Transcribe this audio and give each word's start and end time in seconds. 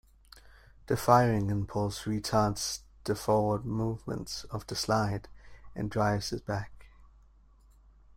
The 0.87 0.97
firing 0.97 1.51
impulse 1.51 2.05
retards 2.05 2.79
the 3.03 3.13
forward 3.13 3.65
movement 3.65 4.45
of 4.49 4.65
the 4.65 4.73
slide 4.75 5.27
and 5.75 5.91
drives 5.91 6.33
it 6.33 6.43
back. 6.43 6.87